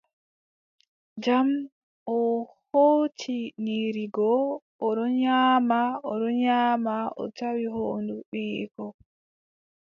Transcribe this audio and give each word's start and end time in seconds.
Jam, 1.23 1.49
o 2.17 2.19
hooci 2.69 3.37
nyiiri 3.63 4.05
goo, 4.15 4.43
o 4.85 4.87
ɗon 4.95 5.11
nyaama, 5.21 5.79
o 6.09 6.11
ɗon 6.21 6.35
nyaama, 6.43 6.95
o 7.21 7.23
tawi 7.37 7.63
hoondu 7.75 8.15
ɓiyiiko. 8.29 8.85